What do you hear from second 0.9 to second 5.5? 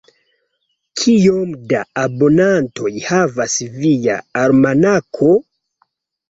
Kiom da abonantoj havas via almanako?